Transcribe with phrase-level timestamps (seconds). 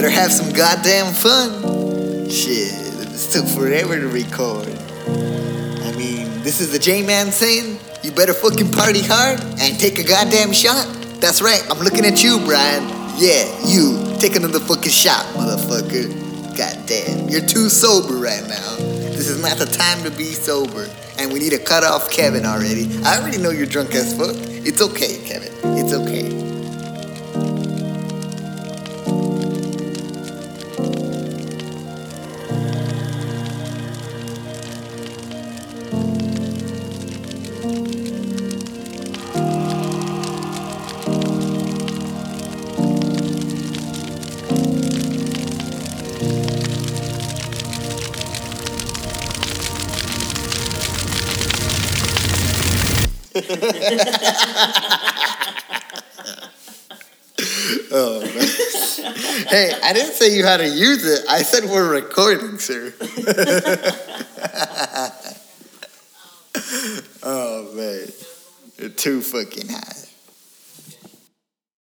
[0.00, 1.60] better have some goddamn fun.
[2.30, 2.72] Shit,
[3.12, 4.66] this took forever to record.
[4.66, 10.02] I mean, this is the J-Man saying, you better fucking party hard and take a
[10.02, 10.86] goddamn shot.
[11.20, 12.88] That's right, I'm looking at you, Brian.
[13.18, 14.16] Yeah, you.
[14.18, 16.56] Take another fucking shot, motherfucker.
[16.56, 18.76] Goddamn, you're too sober right now.
[19.12, 20.88] This is not the time to be sober.
[21.18, 22.88] And we need to cut off Kevin already.
[23.04, 24.34] I already know you're drunk as fuck.
[24.64, 25.52] It's okay, Kevin.
[25.76, 26.09] It's okay.
[57.92, 58.30] Oh, man.
[59.48, 61.24] hey, I didn't say you had to use it.
[61.28, 62.94] I said we're recording, sir.
[67.30, 68.92] oh, man.
[68.96, 70.09] Too fucking high.